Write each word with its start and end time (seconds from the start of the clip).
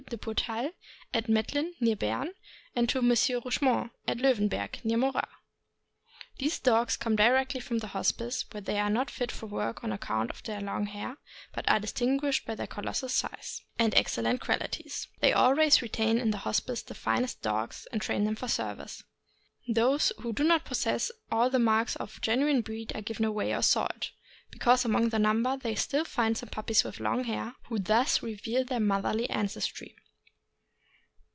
de 0.09 0.17
Pourtaltjs, 0.17 0.73
at 1.13 1.29
Mett 1.29 1.53
lin, 1.53 1.73
near 1.79 1.95
Berne, 1.95 2.33
and 2.75 2.89
to 2.89 2.97
M. 2.99 3.09
Rougemont, 3.45 3.91
at 4.09 4.17
Loewenberg, 4.17 4.83
near 4.83 4.97
Morat. 4.97 5.29
These 6.37 6.59
dogs 6.59 6.97
come 6.97 7.15
directly 7.15 7.61
from 7.61 7.77
the 7.77 7.87
Hospice, 7.95 8.43
where 8.51 8.59
they 8.59 8.77
are 8.77 8.89
not 8.89 9.09
fit 9.09 9.31
for 9.31 9.45
work 9.45 9.85
on 9.85 9.93
account 9.93 10.29
of 10.29 10.43
their 10.43 10.59
long 10.59 10.87
hair, 10.87 11.15
but 11.53 11.69
are 11.69 11.79
distinguished 11.79 12.45
by 12.45 12.55
their 12.55 12.67
colossal 12.67 13.07
size 13.07 13.61
and 13.79 13.93
ROUGH 13.93 13.93
COATED 13.93 13.93
ST. 13.93 13.93
BERNARD— 13.93 13.93
SIR 13.93 13.95
BED1VERE. 13.95 13.99
excellent 14.01 14.41
qualities. 14.41 15.07
They 15.21 15.33
always 15.33 15.81
retain 15.81 16.17
in 16.17 16.31
the 16.31 16.37
Hospice 16.39 16.81
the 16.81 16.93
finest 16.95 17.41
dogs, 17.41 17.87
and 17.93 18.01
train 18.01 18.25
them 18.25 18.35
for 18.35 18.49
service; 18.49 19.03
those 19.69 20.11
who 20.19 20.33
do 20.33 20.43
not 20.43 20.65
possess 20.65 21.09
all 21.31 21.49
the 21.49 21.57
marks 21.59 21.95
of 21.95 22.19
genuine 22.21 22.59
breed 22.59 22.91
are 22.95 23.01
given 23.01 23.23
away 23.23 23.53
or 23.55 23.61
sold, 23.61 24.09
because 24.49 24.83
among 24.83 25.07
the 25.07 25.19
number 25.19 25.55
they 25.55 25.75
still 25.75 26.03
find 26.03 26.37
some 26.37 26.49
pup 26.49 26.67
pies 26.67 26.83
with 26.83 26.99
long 26.99 27.23
hair, 27.23 27.55
who 27.67 27.79
thus 27.79 28.21
reveal 28.21 28.65
their 28.65 28.81
motherly 28.81 29.29
ancestry. 29.29 29.95